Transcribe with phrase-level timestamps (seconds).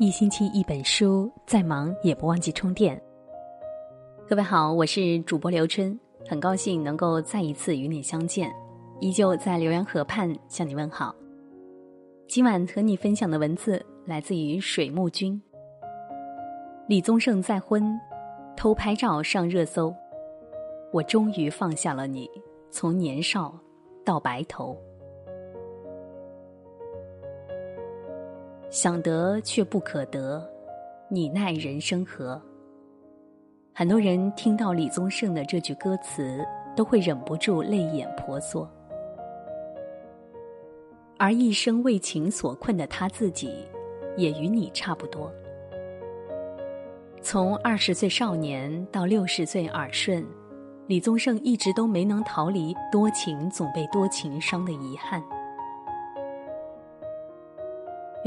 [0.00, 3.00] 一星期一本书，再忙也不忘记充电。
[4.28, 5.98] 各位好，我是主播刘春，
[6.28, 8.48] 很高兴能够再一次与你相见，
[9.00, 11.12] 依旧在浏阳河畔向你问好。
[12.28, 15.40] 今晚和你分享的文字来自于水木君。
[16.86, 17.82] 李宗盛再婚，
[18.56, 19.92] 偷拍照上热搜，
[20.92, 22.30] 我终于放下了你，
[22.70, 23.52] 从年少
[24.04, 24.76] 到白头。
[28.70, 30.46] 想得却不可得，
[31.08, 32.40] 你奈人生何？
[33.72, 36.44] 很多人听到李宗盛的这句歌词，
[36.76, 38.68] 都会忍不住泪眼婆娑。
[41.16, 43.64] 而一生为情所困的他自己，
[44.18, 45.32] 也与你差不多。
[47.22, 50.24] 从二十岁少年到六十岁耳顺，
[50.86, 55.22] 李宗盛一直都没能逃离多情总被多情伤的遗憾。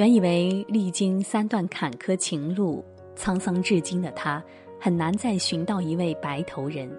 [0.01, 2.83] 原以为历经三段坎坷情路，
[3.15, 4.43] 沧桑至今的他
[4.79, 6.91] 很难再寻到一位白头人。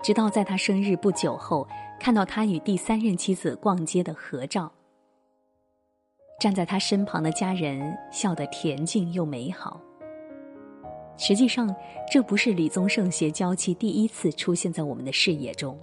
[0.00, 1.66] 直到在他生日不久后，
[1.98, 4.70] 看到他与第三任妻子逛街的合照，
[6.38, 9.80] 站在他身旁的家人笑得恬静又美好。
[11.16, 11.74] 实际上，
[12.08, 15.76] 这不是李宗盛携娇妻第一次出现在我们的视野中。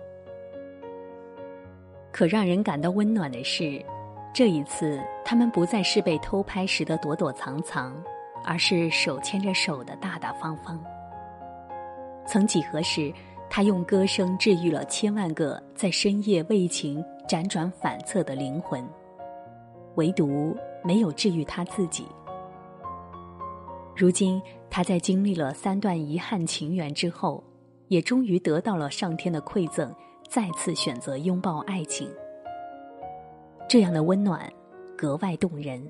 [2.09, 3.83] 可让人感到温暖的是。
[4.35, 7.95] 这一次，他们不再是被偷拍时的躲躲藏藏，
[8.43, 10.77] 而是手牵着手的大大方方。
[12.27, 13.13] 曾几何时，
[13.49, 18.85] 他用歌声治愈了千万个在深夜为情辗转反侧的灵魂，
[19.95, 22.05] 唯独没有治愈他自己。
[23.95, 27.41] 如今，他在经历了三段遗憾情缘之后，
[27.87, 29.95] 也终于得到了上天的馈赠，
[30.27, 32.11] 再次选择拥抱爱情。
[33.67, 34.47] 这样的温暖，
[34.95, 35.83] 格外动人。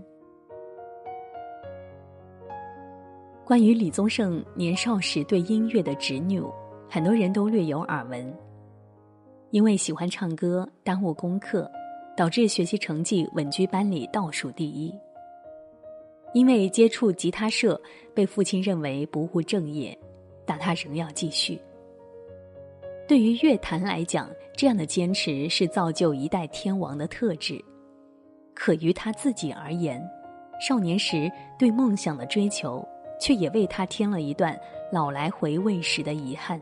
[3.45, 6.51] 关于李宗盛年少时对音乐的执拗，
[6.89, 8.33] 很多人都略有耳闻。
[9.51, 11.69] 因为喜欢唱歌，耽误功课，
[12.15, 14.93] 导致学习成绩稳居班里倒数第一。
[16.33, 17.79] 因为接触吉他社，
[18.13, 19.97] 被父亲认为不务正业，
[20.45, 21.59] 但他仍要继续。
[23.07, 27.63] 对于乐坛来讲，这样的坚持是造就一代天王的特质。
[28.53, 30.01] 可于他自己而言，
[30.59, 32.87] 少年时对梦想的追求，
[33.19, 34.57] 却也为他添了一段
[34.91, 36.59] 老来回味时的遗憾。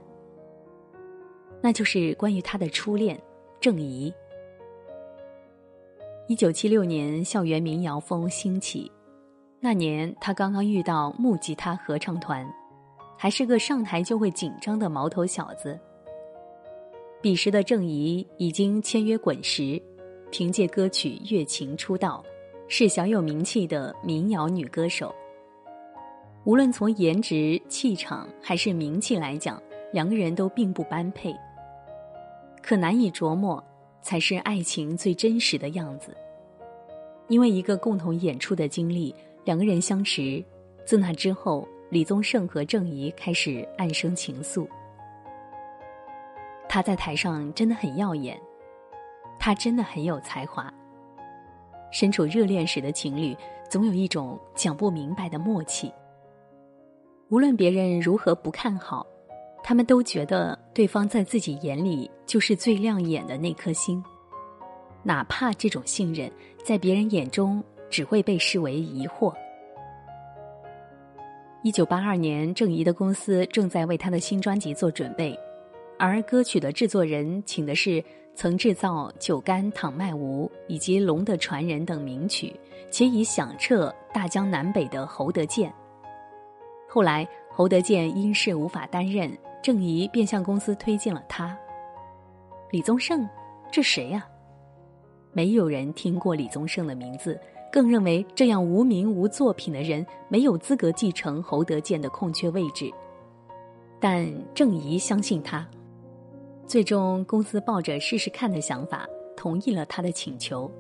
[1.61, 3.17] 那就是关于他的初恋
[3.61, 4.13] 郑怡。
[6.27, 8.91] 一九七六年，校园民谣风兴起，
[9.61, 12.45] 那年他刚刚遇到木吉他合唱团，
[13.17, 15.79] 还是个上台就会紧张的毛头小子。
[17.23, 19.81] 彼时的郑怡已经签约滚石，
[20.29, 22.22] 凭借歌曲《月情》出道，
[22.67, 25.16] 是小有名气的民谣女歌手。
[26.44, 29.63] 无论从颜值、气场还是名气来讲，
[29.94, 31.34] 两个人都并不般配。
[32.61, 33.63] 可难以琢磨，
[34.01, 36.13] 才是爱情最真实的样子。
[37.29, 40.44] 因为一个共同演出的经历，两个人相识。
[40.84, 44.67] 自那之后，李宗盛和郑怡开始暗生情愫。
[46.73, 48.35] 他在台上真的很耀眼，
[49.39, 50.73] 他真的很有才华。
[51.91, 53.38] 身处热恋时的情侣，
[53.69, 55.94] 总有一种讲不明白的默契。
[57.29, 59.06] 无论别人如何不看好，
[59.63, 64.03] 他们都觉得对方在自己眼里就是最亮眼的那颗星，
[65.03, 66.28] 哪怕这种信任
[66.66, 69.31] 在别人眼中只会被视为疑惑。
[71.61, 75.40] 一九八二年，郑怡的公司正在为他的新专辑做准备。
[75.97, 78.03] 而歌曲的制作人请的是
[78.35, 82.53] 曾制造《酒干倘卖无》以及《龙的传人》等名曲，
[82.91, 85.73] 且已响彻大江南北的侯德健。
[86.89, 89.31] 后来，侯德健因事无法担任，
[89.61, 91.57] 郑怡便向公司推荐了他。
[92.71, 93.27] 李宗盛，
[93.71, 94.25] 这谁呀？
[95.31, 97.39] 没有人听过李宗盛的名字，
[97.71, 102.91] 更认为这样无名无作品的人没有资格继承侯德健的空缺位置。
[103.99, 105.66] 但郑怡相信他。
[106.65, 110.71] 最终，公司抱着试试看的想法，同意了他的请求。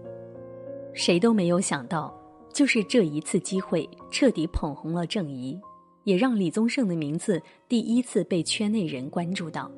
[0.93, 2.13] 谁都没有想到，
[2.53, 5.59] 就是这一次机会，彻底捧红了郑怡，
[6.03, 9.71] 也让李宗盛的名字第一次被圈内人关注到。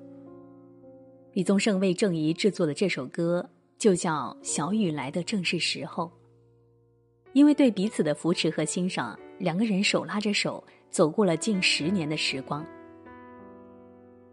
[1.33, 6.05] 李宗盛为郑怡制作的这首歌，就叫《小雨来的正是时候》。
[7.33, 12.65] 因为对彼此的扶持和欣赏，两个人手拉着手，走过了近十年的时光。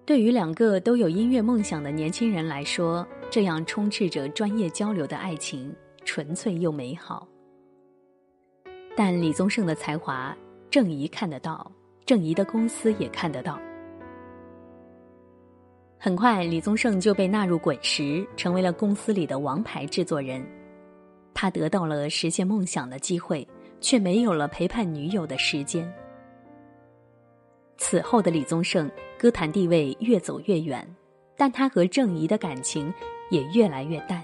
[0.04, 7.26] 对于两个都有音乐梦想的年轻人来说，这样充斥着专业交流的爱情，纯粹又美好。
[8.96, 10.36] 但李宗盛的才华，
[10.68, 11.70] 郑怡看得到，
[12.04, 13.58] 郑怡的公司也看得到。
[15.98, 20.44] 很快，李宗盛就被纳入滚石，成为了公司里的王牌制作人。
[21.32, 23.46] 他得到了实现梦想的机会，
[23.80, 25.90] 却没有了陪伴女友的时间。
[27.78, 28.90] 此后的李宗盛
[29.22, 30.84] 歌坛地位越走越远，
[31.36, 32.92] 但他和郑怡的感情
[33.30, 34.20] 也越来越淡。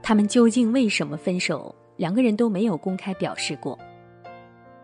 [0.00, 1.74] 他们究竟为什么分手？
[1.96, 3.76] 两个人都没有公开表示过。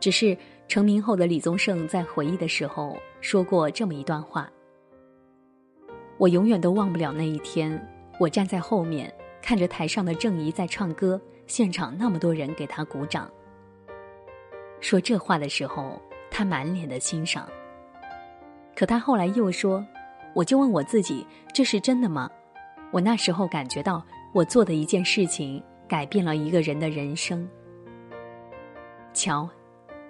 [0.01, 0.37] 只是
[0.67, 4.51] 成名后的李宗盛在回忆的时候说过这么一段话
[6.19, 7.81] ：“我永远都忘不了那一天，
[8.19, 13.31] 我站在后面看着台上的郑怡在唱歌，现场那么多人给她鼓掌。”
[14.83, 16.03] 说这话的时候。
[16.37, 17.49] 他满脸的欣赏，
[18.77, 19.85] 可他后来又说
[20.35, 22.29] ：“我就问我自己，这是真的吗？
[22.91, 27.49] 我那时候感觉到，我做的一件事情改变了一个人的人生。
[29.13, 29.49] 瞧，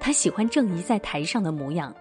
[0.00, 1.94] 他喜欢郑怡在台上的模样，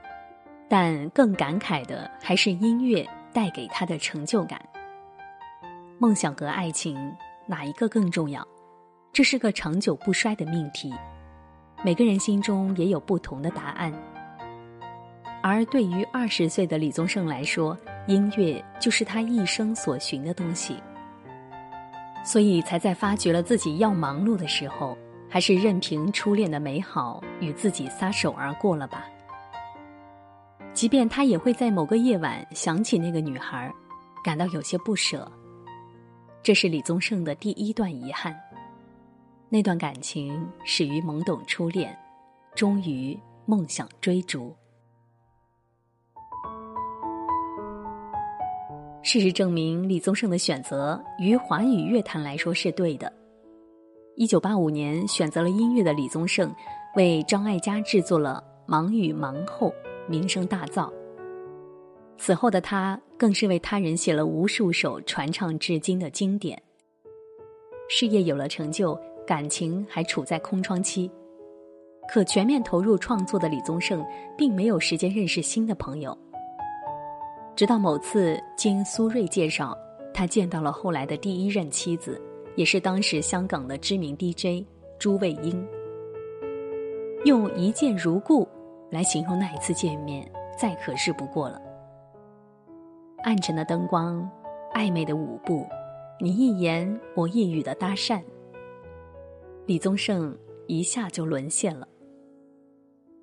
[0.70, 4.62] 但更感慨的还是音乐带给他的成就感。
[6.00, 7.14] 梦想和爱情
[7.46, 8.46] 哪一个更重要？
[9.12, 10.94] 这是个长久不衰的命题，
[11.84, 13.94] 每个人心中也有不同的答案。”
[15.44, 20.82] 而对于二十岁的李宗盛来说，音乐就是他一生所寻的东西，
[22.24, 24.98] 所以才在发觉了自己要忙碌的时候，
[25.30, 29.06] 还是任凭初恋的美好与自己撒手而过了吧。
[30.74, 33.70] 即便他也会在某个夜晚想起那个女孩，
[34.24, 35.30] 感到有些不舍。
[36.42, 38.34] 这是李宗盛的第一段遗憾。
[39.50, 41.94] 那段感情始于懵懂初恋，
[42.56, 44.56] 终于梦想追逐。
[49.06, 53.12] 事实证明，李宗盛的选择于华语乐坛来说是对的。
[54.16, 56.56] 一九八五年，选择了音乐的李宗盛，
[56.96, 59.68] 为张艾嘉制作了《忙与忙后》，
[60.10, 60.90] 名声大噪。
[62.18, 66.60] 此后的他，更是为他人写了无数首传唱至今的经典。
[67.90, 68.98] 事业有了成就，
[69.28, 71.12] 感情还处在空窗期，
[72.08, 74.02] 可全面投入创作的李宗盛，
[74.38, 76.18] 并没有时间认识新的朋友。
[77.56, 79.78] 直到某次经苏芮介绍，
[80.14, 82.20] 他见到了后来的第一任妻子，
[82.56, 84.66] 也是当时香港的知名 DJ
[84.98, 85.64] 朱卫英。
[87.26, 88.48] 用一见如故
[88.90, 90.30] 来形容那一次见面，
[90.60, 91.62] 再合适不过了。
[93.20, 94.30] 暗沉的灯光，
[94.74, 95.66] 暧昧的舞步，
[96.20, 98.22] 你一言我一语的搭讪，
[99.68, 100.36] 李宗盛
[100.68, 101.88] 一下就沦陷了。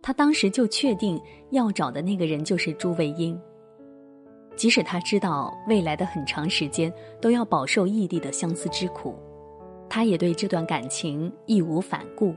[0.01, 3.39] 他当时就确定要找的那个人就是朱卫英。
[4.61, 9.19] 即使他知道未来的很长时间都要饱受异地的相思之苦，
[9.89, 12.35] 他也对这段感情义无反顾。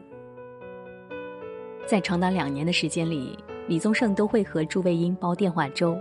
[1.86, 3.38] 在长达两年的时间里，
[3.68, 5.98] 李宗盛都会和朱卫英煲电话粥。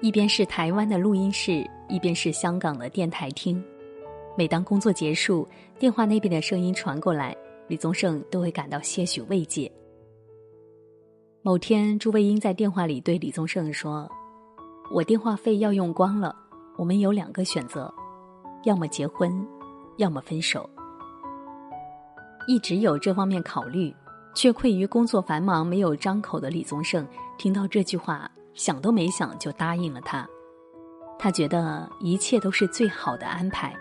[0.00, 3.62] 一边是台湾的录音室，一边是香港的电台厅。
[4.38, 5.46] 每当工作结束，
[5.78, 7.36] 电话那边的声音传过来，
[7.68, 9.70] 李宗盛都会感到些许慰藉。
[11.42, 14.10] 某天，朱卫英在电话里对李宗盛说。
[14.94, 16.36] 我电话费要用光了，
[16.76, 17.92] 我们有两个选择，
[18.64, 19.32] 要么结婚，
[19.96, 20.68] 要么分手。
[22.46, 23.94] 一直有这方面考虑，
[24.34, 27.06] 却愧于工作繁忙没有张口的李宗盛，
[27.38, 30.28] 听到这句话，想都没想就答应了他。
[31.18, 33.74] 他觉得一切都是最好的安排。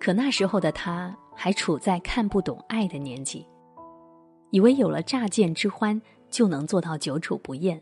[0.00, 3.46] 可那时候的他还处在看不懂爱的年纪，
[4.50, 7.80] 以为有了乍见之欢就能做到久处不厌。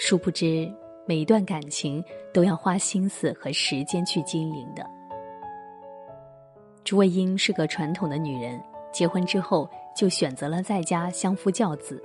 [0.00, 0.72] 殊不知，
[1.08, 2.02] 每一段感情
[2.32, 4.88] 都要花心思和时间去经营的。
[6.84, 8.62] 朱卫英是个传统的女人，
[8.92, 12.00] 结婚之后就选择了在家相夫教子，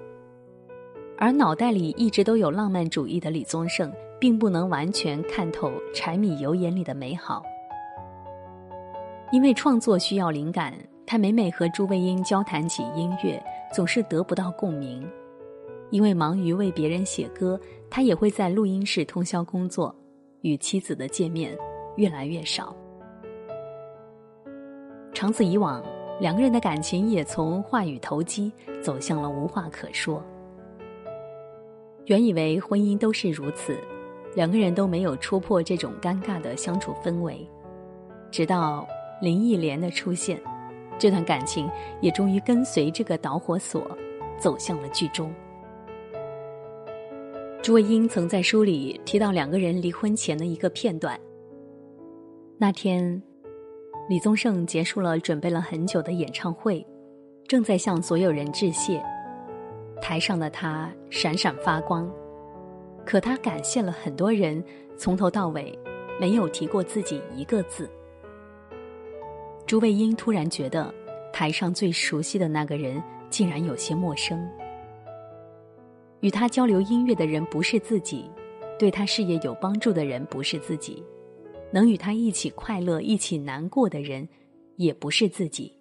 [1.19, 7.43] 而脑袋里一直都有浪漫主义的李宗盛，并不能完全看透柴米油盐里的美好。
[9.31, 10.73] 因为创作需要灵感，
[11.05, 15.07] 他每每和朱卫英交谈起音乐，总是得不到共鸣。
[15.89, 17.59] 因为忙于为别人写歌，
[17.95, 19.95] 他也会在录音室通宵工作，
[20.41, 21.55] 与妻子的见面
[21.95, 22.75] 越来越少。
[25.13, 25.79] 长此以往，
[26.19, 30.25] 两个人的感情也从话语投机走向了无话可说。
[32.05, 33.77] 原以为婚姻都是如此，
[34.35, 37.47] 两个人都没有戳破这种尴尬的相处氛围，
[38.31, 38.87] 直到
[39.21, 40.41] 林忆莲的出现，
[40.97, 41.69] 这段感情
[42.01, 43.87] 也终于跟随这个导火索
[44.39, 45.31] 走向了剧终。
[47.63, 51.17] 朱卫英曾在书里提到两个人离婚前的一个片段。
[52.57, 53.23] 那天，
[54.09, 56.85] 李宗盛结束了准备了很久的演唱会，
[57.47, 59.01] 正在向所有人致谢。
[60.01, 62.11] 台上的他闪闪发光，
[63.05, 64.61] 可他感谢了很多人，
[64.97, 65.79] 从头到尾
[66.19, 67.89] 没有提过自己一个字。
[69.65, 70.93] 朱卫英突然觉得，
[71.31, 74.45] 台上最熟悉的那个人竟然有些陌生。
[76.23, 78.31] 与他交流音乐的人不是自己，
[78.79, 81.03] 对他事业有帮助的人不是自己。
[81.69, 84.25] 能与他一起快乐、一起难过的人，
[84.77, 85.75] 也不是自己。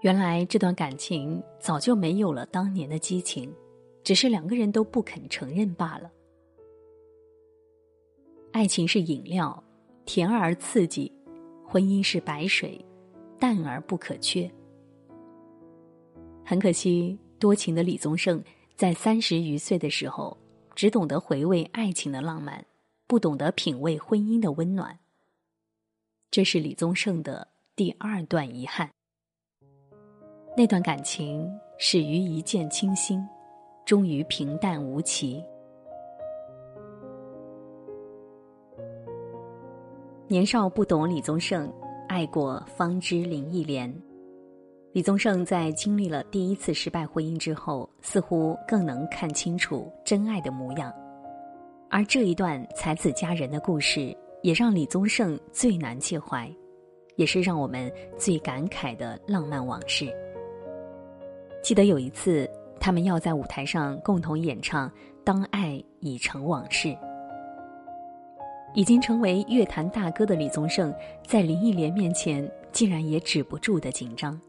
[0.00, 3.54] 原来这段感情早就没有了当年的激情，
[4.02, 6.10] 只是两个人都不肯承认罢了。
[8.50, 9.62] 爱情是饮料，
[10.04, 11.08] 甜而刺激；
[11.64, 12.84] 婚姻是白水，
[13.38, 14.50] 淡而不可缺。
[16.44, 18.42] 很可惜，多情的李宗盛
[18.76, 20.36] 在三十余岁的时候，
[20.74, 22.64] 只懂得回味爱情的浪漫。
[23.06, 24.98] 不懂得品味婚姻的温暖，
[26.30, 28.90] 这是李宗盛的第二段遗憾。
[30.56, 31.46] 那段感情
[31.78, 33.22] 始于一见倾心，
[33.84, 35.44] 终于平淡无奇。
[40.26, 41.70] 年少不懂李宗盛，
[42.08, 43.94] 爱过方知林忆莲。
[44.94, 50.94] 李宗盛在经历了第一次失败婚姻之后，似乎更能看清楚真爱的模样。
[51.90, 56.48] 而这一段才子佳人的故事，也让李宗盛最难切怀，
[57.16, 60.06] 也是让我们最感慨的浪漫往事。
[61.60, 62.48] 记得有一次，
[62.78, 64.88] 他们要在舞台上共同演唱
[65.24, 66.86] 《当爱已成往事》，
[68.74, 70.94] 已经成为乐坛大哥的李宗盛，
[71.26, 74.40] 在林忆莲面前竟然也止不住的紧张，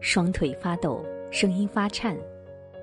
[0.00, 2.16] 双腿发抖，声音发颤，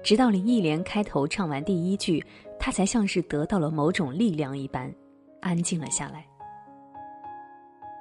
[0.03, 2.23] 直到林忆莲开头唱完第一句。
[2.57, 4.91] 他才像是得到了某种力量一般，
[5.41, 6.25] 安静了下来。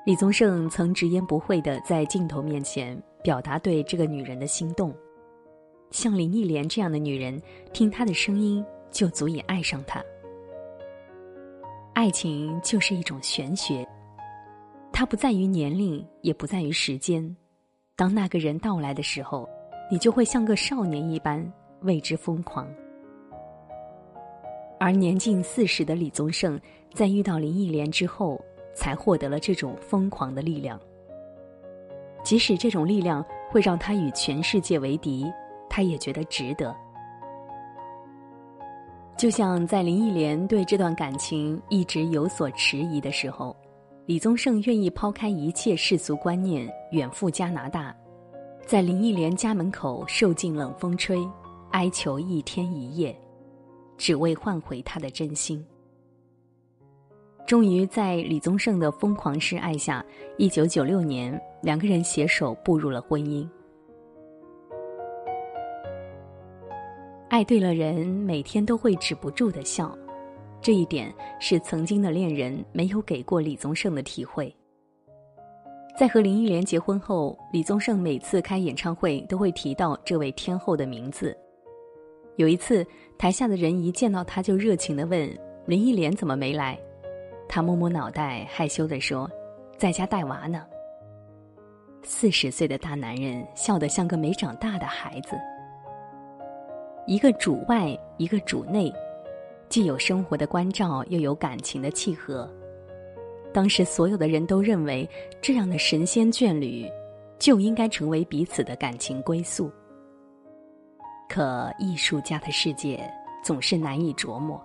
[0.07, 4.95] 李宗盛曾直言不讳的在镜头面前表达对这个女人的心动，
[5.91, 7.41] 像林忆莲这样的女人，
[7.73, 10.03] 听她的声音就足以爱上她。
[11.95, 13.87] 爱情就是一种玄学，
[14.93, 17.37] 它不在于年龄，也不在于时间。
[17.97, 19.49] 当那个人到来的时候，
[19.89, 21.41] 你就会像个少年一般
[21.83, 22.69] 为之疯狂。
[24.81, 26.61] 而年近四十的李宗盛，
[26.93, 28.41] 在遇到林忆莲之后，
[28.75, 30.79] 才获得了这种疯狂的力量。
[32.25, 35.31] 即使这种力量会让他与全世界为敌，
[35.71, 36.75] 他也觉得值得。
[39.17, 43.55] 就像在林忆莲对这段感情一直有所迟疑的时候，
[44.07, 47.97] 李宗盛愿意抛开一切世俗观念，远赴加拿大，
[48.67, 51.27] 在林忆莲家门口受尽冷风吹，
[51.71, 53.19] 哀求一天一夜。
[53.97, 55.65] 只为换回他的真心。
[57.47, 60.05] 终于在李宗盛的疯狂示爱下，
[60.37, 63.49] 一九九六年，两个人携手步入了婚姻。
[67.31, 69.97] 爱对了人，每天都会止不住的笑，
[70.65, 74.51] 这一点是曾经的恋人没有给过李宗盛的体会。
[75.95, 81.37] 在和林忆莲结婚后，李宗盛每次开演唱会都会提到这位天后的名字。
[82.37, 82.83] 有一次，
[83.19, 85.29] 台下的人一见到他就热情的问
[85.67, 86.79] 林忆莲怎么没来，
[87.47, 89.31] 他摸摸脑袋，害羞的说
[89.77, 90.65] ：“在家带娃呢。”
[92.03, 95.37] 四十岁的大男人笑得像个没长大的孩子。
[97.07, 98.91] 一个主外，一个主内，
[99.69, 102.49] 既有生活的关照，又有感情的契合。
[103.53, 105.09] 当时所有的人都认为，
[105.41, 106.91] 这样的神仙眷侣，
[107.39, 109.71] 就应该成为彼此的感情归宿。
[111.29, 113.01] 可艺术家的世界
[113.43, 114.63] 总是难以琢磨，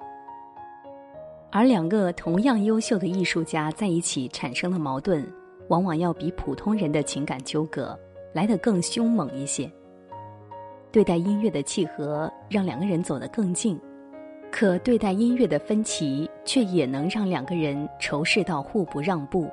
[1.51, 5.25] 而两个同样优秀的艺术家在一起产生的矛盾，
[5.69, 7.97] 往往要比普通人的情感纠葛
[8.33, 9.71] 来得更凶猛一些。
[10.91, 13.79] 对待音乐的契合让两个人走得更近，
[14.51, 19.49] 可对待音乐的分歧却也能让两个人仇视到互不让步。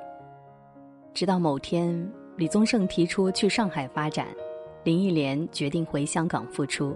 [1.13, 4.27] 直到某天，李宗盛提出去上海发展。
[4.83, 6.95] 林忆莲决定回香港复出，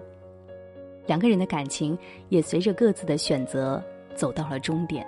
[1.05, 1.97] 两个人的感情
[2.29, 3.83] 也随着各自的选择
[4.15, 5.05] 走到了终点。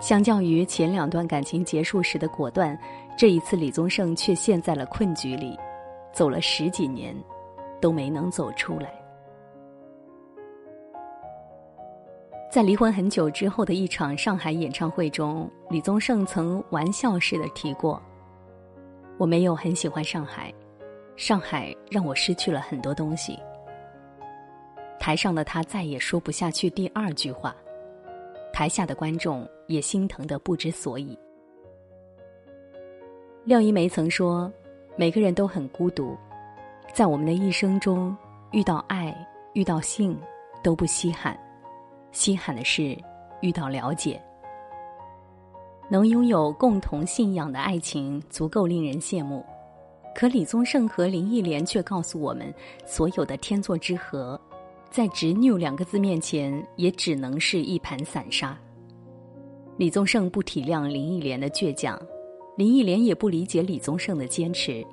[0.00, 2.78] 相较于前两段感情结束时的果断，
[3.16, 5.58] 这一次李宗盛却陷在了困局里，
[6.12, 7.16] 走了十几年，
[7.80, 9.03] 都没能走出来。
[12.54, 18.00] 在离婚很久之后的一场上海演唱会中，李宗盛曾玩笑似的提过
[19.18, 20.54] ：“我没有很喜欢上海。”
[21.18, 23.36] 上海让我失去了很多东西。
[25.00, 27.52] 台上的他再也说不下去第二句话，
[28.52, 31.18] 台下的观众也心疼的不知所以。
[33.42, 34.48] 廖一梅曾说
[34.94, 36.16] ：“每个人都很孤独，
[36.92, 38.16] 在我们的一生中，
[38.52, 39.12] 遇到爱、
[39.54, 40.16] 遇到性
[40.62, 41.36] 都不稀罕，
[42.14, 42.96] 稀罕的是
[43.42, 44.18] 遇到了解。
[45.90, 49.44] 能拥有共同信仰的爱情，足够令人羡慕。
[50.14, 52.52] 可李宗盛和林忆莲却告诉我们，
[52.86, 54.40] 所有的天作之合，
[54.90, 58.58] 在‘执拗’两个字面前，也只能是一盘散沙。
[59.76, 62.00] 李宗盛不体谅林忆莲的倔强。”
[62.56, 64.86] 林忆莲也不理解李宗盛的坚持，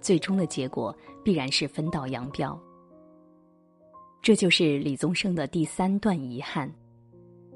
[0.00, 2.56] 最终的结果必然是分道扬镳。
[4.22, 6.72] 这就是李宗盛的第三段遗憾。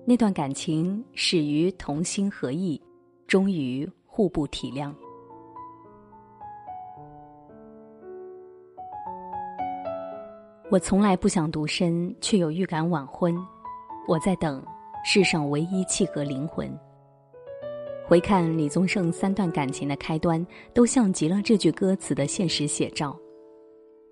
[0.05, 2.81] 那段感情始于同心合意，
[3.29, 4.93] 终于互不体谅。
[10.69, 13.33] 我从来不想独身，却有预感晚婚。
[14.09, 14.61] 我在等
[15.05, 16.69] 世上唯一契合灵魂。
[18.09, 20.45] 回看李宗盛三段感情的开端，
[20.75, 23.17] 都像极了这句歌词的现实写照。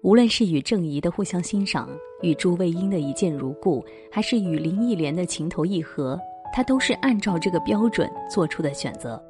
[0.02, 1.88] 无论是与郑怡的互相欣赏，
[2.24, 6.18] 与朱卫英的一见如故，还是与林忆莲的情投意合，
[6.52, 9.22] 他都是按照这个标准做出的选择。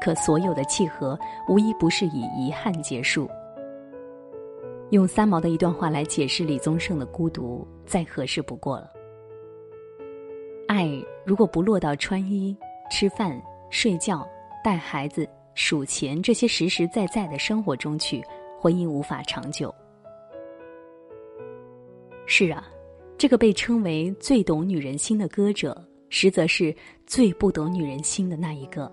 [0.00, 1.18] 可所有的契合，
[1.48, 3.28] 无一不是以遗憾结束。
[4.90, 8.90] 用三毛的一段话来解释李宗盛的孤独，再合适不过了。
[10.68, 10.88] 爱
[11.24, 12.56] 如果不落到穿衣。
[12.88, 13.36] 吃饭、
[13.68, 14.24] 睡觉、
[14.62, 18.22] 带孩子、数钱，这些实实在在的生活中去，
[18.60, 19.74] 婚姻无法长久。
[22.26, 22.66] 是啊，
[23.16, 25.76] 这个被称为最懂女人心的歌者，
[26.10, 26.74] 实则是
[27.06, 28.90] 最不懂女人心的那一个。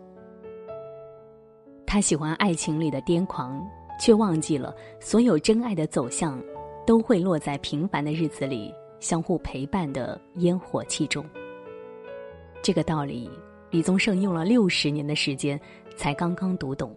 [1.85, 3.61] 他喜欢爱情里的癫狂，
[3.99, 6.41] 却忘记了所有真爱的走向，
[6.85, 11.25] 都会落在平凡的日子里相互陪伴的烟火气中。
[12.61, 13.29] 这个道理。
[13.71, 15.59] 李宗盛用了六十年的时间，
[15.95, 16.95] 才刚刚读懂。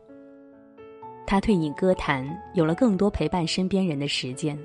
[1.27, 4.59] 他退隐歌坛，有了更多陪伴身边人的时间，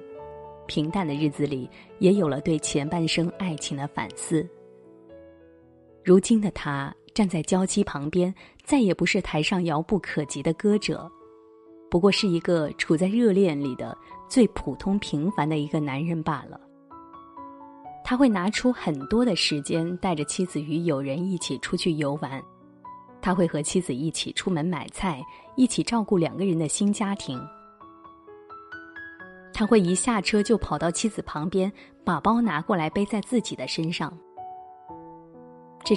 [0.72, 4.48] 平淡的日子里，也有了对前半生爱情的反思。
[6.02, 11.12] 如今的他站在娇妻旁边，再也不是台上遥不可及的歌者，
[11.90, 13.98] 不过是一个处在热恋里的
[14.30, 16.58] 最普通平凡的一个男人罢了。
[18.02, 22.42] 他会拿出很多的时间，带着妻子与友人一起出去游玩。
[23.22, 25.22] 他会和妻子一起出门买菜，
[25.58, 27.46] 一起照顾两个人的新家庭。
[29.62, 31.72] 他会一下车就跑到妻子旁边，
[32.04, 34.12] 把包拿过来背在自己的身上。